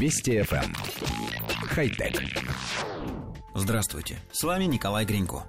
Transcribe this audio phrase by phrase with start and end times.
[0.00, 0.64] Вести FM.
[0.64, 0.74] Эм.
[1.68, 2.22] Хай-тек.
[3.54, 5.44] Здравствуйте, с вами Николай Гринько.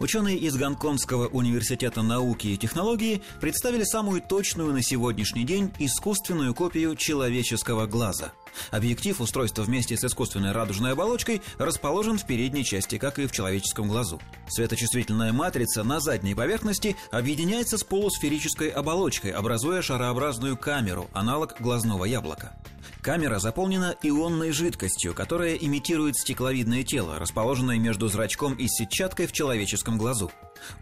[0.00, 6.96] Ученые из Гонконгского университета науки и технологии представили самую точную на сегодняшний день искусственную копию
[6.96, 8.32] человеческого глаза.
[8.72, 13.86] Объектив устройства вместе с искусственной радужной оболочкой расположен в передней части, как и в человеческом
[13.86, 14.20] глазу.
[14.48, 22.58] Светочувствительная матрица на задней поверхности объединяется с полусферической оболочкой, образуя шарообразную камеру, аналог глазного яблока.
[23.04, 29.98] Камера заполнена ионной жидкостью, которая имитирует стекловидное тело, расположенное между зрачком и сетчаткой в человеческом
[29.98, 30.32] глазу.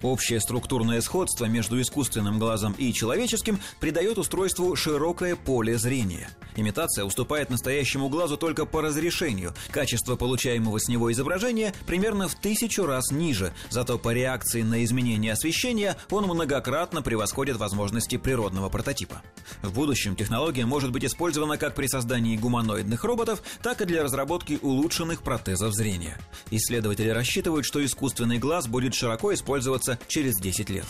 [0.02, 6.30] Общее структурное сходство между искусственным глазом и человеческим придает устройству широкое поле зрения.
[6.56, 9.54] Имитация уступает настоящему глазу только по разрешению.
[9.70, 15.32] Качество получаемого с него изображения примерно в тысячу раз ниже, зато по реакции на изменение
[15.32, 19.22] освещения он многократно превосходит возможности природного прототипа.
[19.62, 24.58] В будущем технология может быть использована как при создании гуманоидных роботов, так и для разработки
[24.60, 26.18] улучшенных протезов зрения.
[26.50, 30.86] Исследователи рассчитывают, что искусственный глаз будет широко использоваться через 10 лет.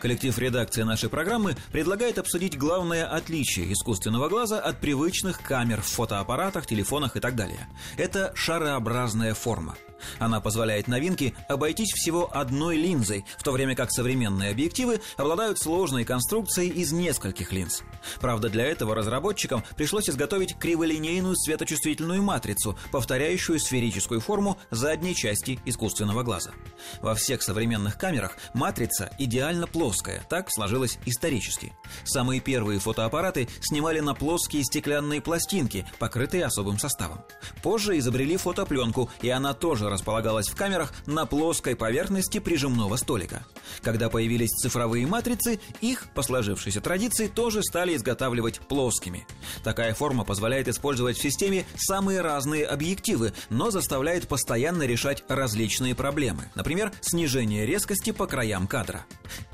[0.00, 6.66] Коллектив редакции нашей программы предлагает обсудить главное отличие искусственного глаза от привычных камер в фотоаппаратах,
[6.66, 7.68] телефонах и так далее.
[7.96, 9.76] Это шарообразная форма.
[10.18, 16.04] Она позволяет новинке обойтись всего одной линзой, в то время как современные объективы обладают сложной
[16.04, 17.82] конструкцией из нескольких линз.
[18.20, 26.22] Правда, для этого разработчикам пришлось изготовить криволинейную светочувствительную матрицу, повторяющую сферическую форму задней части искусственного
[26.22, 26.52] глаза.
[27.00, 31.72] Во всех современных камерах матрица идеально плоская, так сложилось исторически.
[32.04, 37.24] Самые первые фотоаппараты снимали на плоские стеклянные пластинки, покрытые особым составом.
[37.62, 43.44] Позже изобрели фотопленку, и она тоже располагалась в камерах на плоской поверхности прижимного столика.
[43.82, 49.26] Когда появились цифровые матрицы, их, по сложившейся традиции, тоже стали изготавливать плоскими.
[49.64, 56.50] Такая форма позволяет использовать в системе самые разные объективы, но заставляет постоянно решать различные проблемы.
[56.54, 59.04] Например, снижение резкости по краям кадра.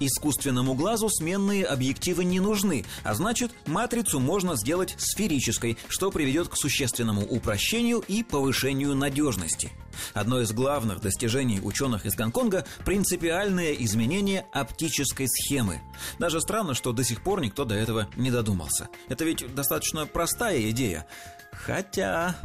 [0.01, 6.57] Искусственному глазу сменные объективы не нужны, а значит, матрицу можно сделать сферической, что приведет к
[6.57, 9.73] существенному упрощению и повышению надежности.
[10.15, 15.81] Одно из главных достижений ученых из Гонконга– принципиальное изменение оптической схемы.
[16.19, 18.89] Даже странно, что до сих пор никто до этого не додумался.
[19.09, 21.07] Это ведь достаточно простая идея.
[21.53, 22.37] Хотя...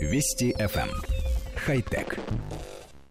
[0.00, 0.88] Вести FM.
[0.88, 0.90] Эм.
[1.66, 2.18] Хай-тек.